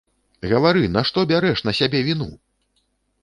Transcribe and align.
Гавары, 0.51 0.81
нашто 0.95 1.25
бярэш 1.33 1.63
на 1.69 1.75
сябе 1.79 1.99
віну?! 2.07 2.29